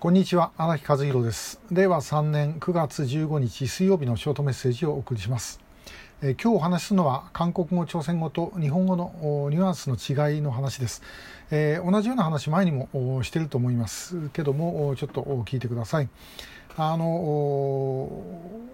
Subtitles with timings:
[0.00, 1.60] こんにちは荒木和弘です。
[1.72, 5.58] 令和3年9月15日水曜日のショートメッセージをお送りします、
[6.22, 11.02] え、今日お話しするのは韓国語朝鮮語と日本語のニュアンスの違いの話です、
[11.50, 14.28] えー、同じような話前にもしてると思います。
[14.28, 16.08] けどもちょっと聞いてください。
[16.76, 18.22] あの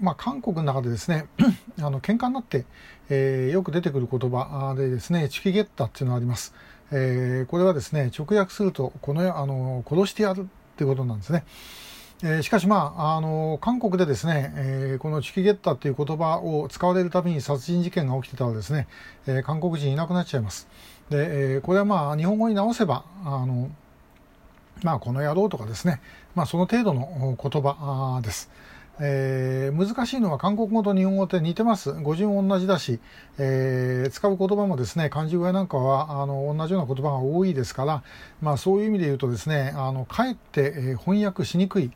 [0.00, 1.26] まあ、韓国の中でですね
[1.82, 2.64] あの喧嘩になって、
[3.10, 6.54] えー、よく出てくる言葉でですねチキゲッタっていうのがあります、
[6.92, 10.48] えー、これはですね直訳するとこのあの殺してやる。
[10.80, 11.44] ということなんですね。
[12.22, 18.88] えー、しかし、まあ、あの韓国でですね、えー、このチキゲッタという言葉を使われるたびに殺人事件が起きてたらですね、
[19.26, 20.68] えー、韓国人いなくなっちゃいます。
[21.10, 23.70] で、えー、これはまあ日本語に直せばあの
[24.82, 26.00] まあこの野郎とかですね、
[26.34, 28.50] まあその程度の言葉です。
[28.98, 31.92] えー、難しいのは韓国語と日本語って似てます。
[31.92, 33.00] 語順同じだし、
[33.38, 38.02] えー、使う言葉もですね、漢字語やなんかはあの同じような言葉が多いですから、
[38.40, 41.90] まあそういう意味で言うとですね、あのかえって、え翻訳しにくい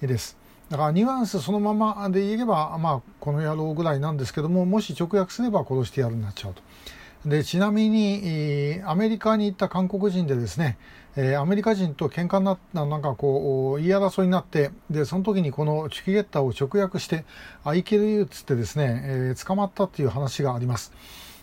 [0.00, 0.36] です。
[0.70, 6.62] だからニュアンスそのままで言えば、まあこの野郎ぐらいなんですけども、もし直訳すれば殺してやるになっちゃうと。
[7.28, 10.78] でちなみにアメリカに行った韓国人でですね、
[11.36, 17.24] アメリカ人と喧嘩になったなんかこう言い争いになってでその時にこのチュキゲッタを直訳して
[17.64, 20.92] 「あいける」っつってですね、えー、捕まったっていう話があります。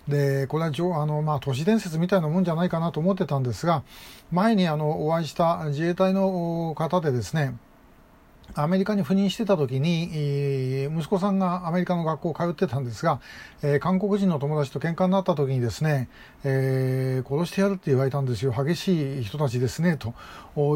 [0.08, 3.81] でこれはあの、まあ、都市伝説みたいなもんじゃないかなと思ってたんですが
[4.31, 7.56] 前にあのお会いした自衛隊の方でですね
[8.56, 13.20] アメリカに赴任してた時に、息子さんがアメリカの学校通ってたんですが、
[13.62, 16.08] えー、韓国人の友達と喧嘩になった時にですね、
[16.45, 18.53] えー、殺してやるって言われたんですよ。
[18.58, 20.14] 激しい人たちですね、と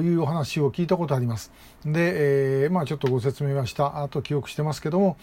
[0.02, 1.54] いうお話を聞いたことあります。
[1.86, 5.18] で、えー、まあちょっとご説明はしたと記憶してますけども、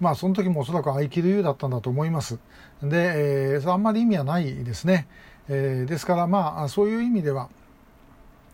[0.00, 2.38] まあその時もおそらく IQU だったんだと思います。
[2.82, 5.06] で、えー、あんまり意味はないですね。
[5.48, 7.50] えー、ですからまあそういう意味では、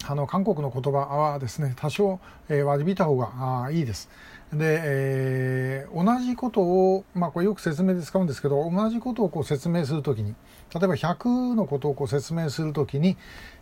[0.05, 4.09] あの韓国の言葉はですね多少、えー、割り引いた方がいいです。
[4.53, 10.37] で、えー、同じことを、まあ、これよく説明で使うんですけど同じことをこう説明するときに
[10.73, 13.17] 例えば100のことをこう説明するときに、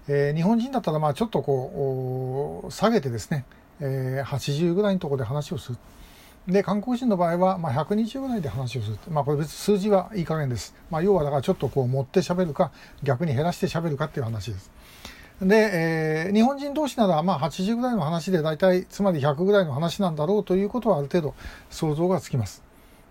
[0.09, 3.47] えー、日本人だったらまあちょっとこう下げてですね、
[3.81, 5.79] えー、80ぐらいのところで話をする。
[6.47, 12.71] で韓国人の場合は、まあ、120ぐらいで話をする、まあ、これ別に数字はいい加減です、まあ、要はだからちょっとこう持って喋るか
[13.03, 14.71] 逆に減らして喋るかっていう話です。
[15.43, 21.35] で、えー、日本人同士ならまあ80ぐらいの話で大体つまり100ぐらいの話なんだろうということはある程度
[21.71, 22.63] 想像がつきます。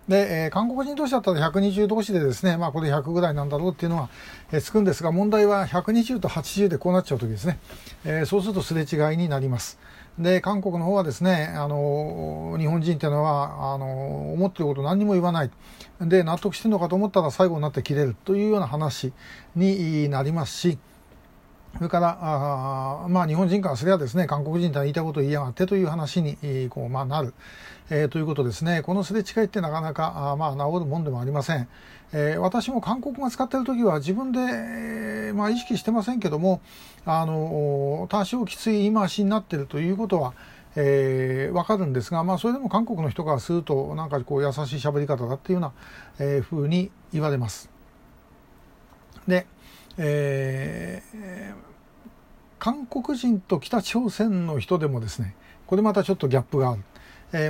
[0.08, 4.10] で、えー、韓国人同士だったら120同士でですね、まあこれ100ぐらいなんだろうっていうのは、
[4.52, 7.58] えー、つくんですが、問題は120と80でこうなっちゃうときですね、
[8.04, 9.78] えー、そうするとすれ違いになります。
[10.18, 15.50] で、韓国の方はですね、あの、日本人っていうのは、あの、思ってること何にも言わない。
[16.00, 19.12] で、納得してるのかと思ったら最後になって切れるというような話
[19.56, 20.78] になりますし、
[21.76, 26.36] それから、あまあ、日本人からすればですね、韓国人とは言いたいことを言いやがってという話に、
[26.70, 27.34] こうまあ、なる、
[27.90, 28.82] えー、ということですね。
[28.82, 31.68] このすれ違いってなかなか、あまあ、治るもんでもありません。
[32.12, 36.60] えー、私も韓国語使っている時は自分で、まあ、意識してませんけども、
[37.04, 40.32] あの、多少きつい言い回しになっているということは、
[40.76, 45.72] えー、わかるんですが、まあ、それでも韓国の人からすると、なんかこう、優しい喋り方だっていうような、
[46.20, 47.68] えー、ふうに言われます。
[49.26, 49.46] で、
[49.98, 51.54] えー、
[52.58, 55.34] 韓国人と北朝鮮の人でもですね
[55.66, 56.82] これまたちょっとギャップがある。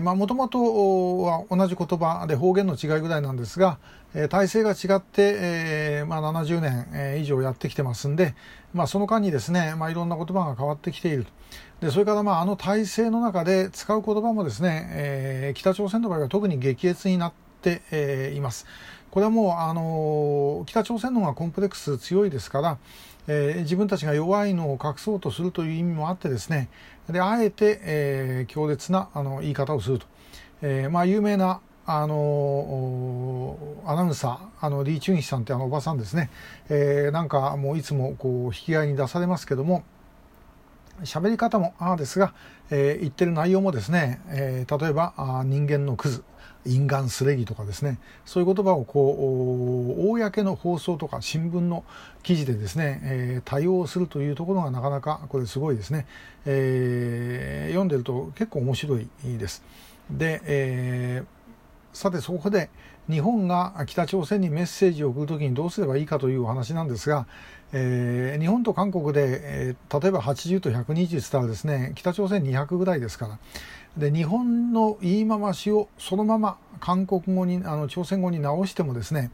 [0.01, 3.79] もともとは同じ言葉で方言の違いぐらいなんですが、
[4.15, 8.35] えー、体制が違って、えー、まあ、70年、以上やってきてますんで、
[8.73, 11.27] まあ、その間にですね、まあ、いろんな言葉が変わってきている
[11.81, 18.67] でそれからまああの体制の中で使う言葉もですね、え北朝鮮の場合は特に激烈になって、えいます。
[19.15, 22.79] これはもう、あの北朝鮮の方がコンプレックス強いですから、
[23.29, 26.69] えー、自分たちが弱いのを隠そうとするという意味もあってですね
[27.09, 30.07] であえて、えー、強烈なあの言い方をすると、
[30.63, 36.29] えー、まあ、有名なあのアナウンサーあのリー・チュンヒさんってあのおばさんですね、
[36.69, 39.85] えー、なんかもういつもこう引き合いに出されますけども
[41.03, 42.35] 喋り方もああですが、
[42.71, 46.25] えー、言ってる内容もですね、えー、例えばあ人間のクズ。
[46.67, 51.85] 因願すれぎとかですねそういう言葉をこう公の放送とか新聞の
[52.23, 56.07] 記事でですね、えー、対応するというところがなかなかこれすごいですね、
[56.47, 59.09] えー、読んでると結構面白い
[59.39, 59.63] です。
[60.11, 61.34] で、えー
[61.95, 62.69] さてそこで
[63.09, 67.27] 日本が北朝鮮にメッセージを送るときにどうすればいいかというお話なんですが、
[67.73, 71.93] えー、日本と韓国で、えー、例えば80と120したらですね。
[71.95, 73.39] 北朝鮮200ぐらいですから。
[73.97, 79.31] で日本の言い回しをそのまま韓国語にあの朝鮮語に直してもですね、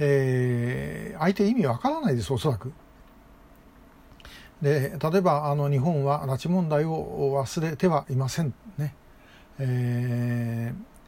[0.00, 2.72] えー、相手意味わからないですおそらく。
[4.62, 8.94] で例えばあの日本は拉致問題を忘れてはいませんね、
[9.58, 10.99] えー、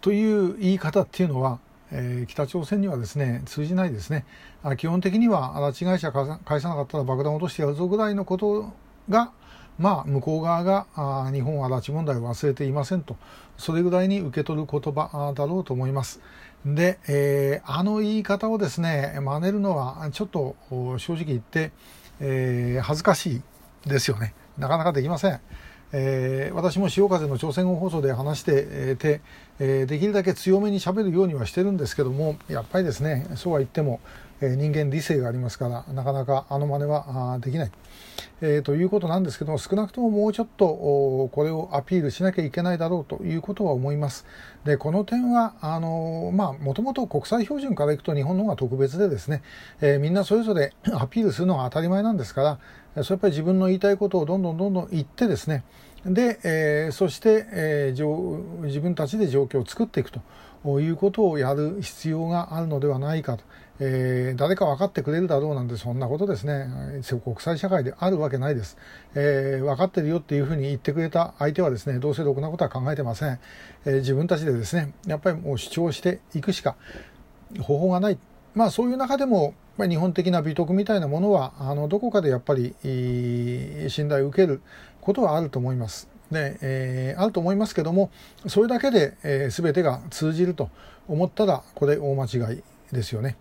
[0.00, 1.58] という言い方っていうのは、
[1.92, 4.24] えー、北朝鮮にはですね通じないですね
[4.62, 8.72] あ基本的には拉致会社返さなかったら爆弾落としてやるぞぐらいのこと
[9.08, 9.32] が
[9.78, 13.16] まあ向こう側があ日本は拉致問題を忘れていませんと
[13.56, 16.20] それぐらいに受け取る言葉だろうと思います。
[16.64, 20.56] で、えー、あの言い方をですね真似るのはちょっと
[20.98, 21.70] 正直言って
[22.20, 23.42] えー、恥ずかし
[23.86, 24.34] いですよね。
[24.56, 25.40] なかなかできません。
[25.92, 29.20] えー、私も潮風の朝鮮語放送で話してて、
[29.58, 34.00] えー、できるだけ強めにしゃべるようにはしてるんですけどもやっぱりですねそうは言っても、
[34.40, 37.70] えー、人間理性がありますからなかなかあの真似はできない、
[38.40, 44.26] えー、ということなんですけども少なくとももうちょっとこれをアピールしなきゃいけないだろうということは思います。
[44.64, 49.42] でこの点はあのまあもともと国際標準からいくと日本の方が特別でですね、
[49.80, 52.58] えー、みんなそれぞれ アピールするのが当たり前なんですか
[52.94, 55.64] らそれやっぱり自分の言いたいことをどんどんどんどん言ってですね
[56.04, 63.44] で、えー、そして、えー、自分たちで状況を作っていくということをやる必要があるのではないかと、
[63.80, 66.68] えー、誰か分かってくれるだろうなんてそんなことですね
[67.22, 68.76] 国際社会であるわけないです、
[69.14, 73.38] えー、分かってるよっていうふうに言ってくれた相手はですねどうせろくなことは考えてません、
[73.84, 76.76] えー、自分たちでですねやっぱりもう主張していくしか
[77.60, 78.18] 方法がない
[78.54, 84.60] まあそういう中でも日本的な美徳みたいなものはあのどこかでやっぱり信頼を受ける
[85.00, 86.08] ことはあると思います。
[86.32, 88.10] で、えー、あると思いますけども
[88.46, 90.68] それだけで、えー、全てが通じると
[91.06, 93.36] 思ったらこれ大間違いですよね。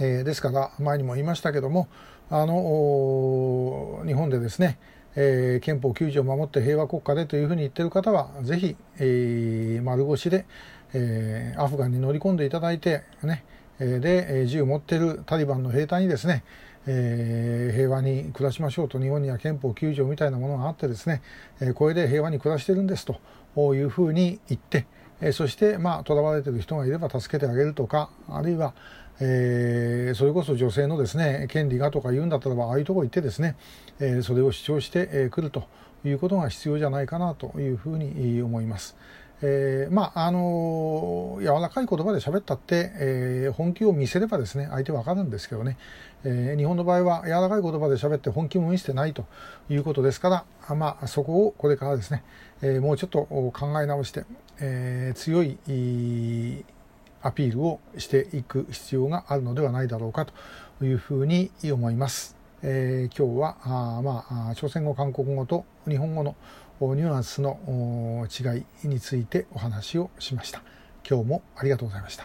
[0.00, 1.88] えー、ですから前にも言いましたけども
[2.30, 4.78] あの日本でですね、
[5.16, 10.46] えー、憲法9条を守って平和国家でというふうに言ってる方はぜひ、えー、丸腰で、
[10.92, 13.44] えー、アフガンに乗り込んでいただいてね
[13.78, 16.42] で銃を持っているタリバンの兵隊にですね、
[16.86, 21.22] えー、平和に暮らしましょうと日本には憲法9条みたいなものがあってですね、
[21.60, 24.86] えー、これで平和に暮らしてるんですというふうに言って、
[25.20, 28.74] えー、そしてまあ囚われてる人がいれば助けてあげるとかあるいは、
[29.20, 33.56] えー、それこそ女性のですね権利がとか言うんだったらばああいうとこ行ってですね、
[34.00, 35.64] えー、それを主張してく、えー、ると
[36.04, 38.96] いうことが必要じゃないかなというふうに思います。
[39.40, 45.76] えー、まああの柔らかい言葉で喋ったって、えー、本気を見せればですね相手わかるんですけどね、
[46.24, 49.26] えー、日本の場合は柔らかい言葉で喋って本気も見せてないと
[49.70, 52.24] いうことですからまあそこをこれからですね、
[52.62, 54.24] えもうちょっと考え直して、
[54.60, 55.58] え強い
[57.22, 62.36] アピールをしていく必要があるのではないだろうかというふうに思います。
[62.62, 66.36] え今日はあ、まあ、朝鮮語韓国語と日本語の
[66.80, 67.58] ニュアンスの
[68.28, 70.62] 違いについてお話をしました。
[71.08, 72.16] 今日もありがとうございました。